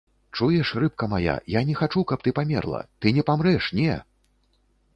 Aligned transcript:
Чуеш, 0.37 0.69
рыбка 0.83 1.05
мая, 1.11 1.35
я 1.57 1.61
не 1.67 1.75
хачу, 1.81 2.03
каб 2.11 2.23
ты 2.27 2.33
памерла, 2.39 2.81
ты 3.05 3.13
не 3.19 3.23
памрэш, 3.31 3.69
не! 3.81 3.93